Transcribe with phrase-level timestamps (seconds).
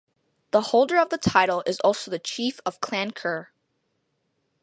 [0.49, 3.49] The holder of the title is also the Chief of Clan Kerr.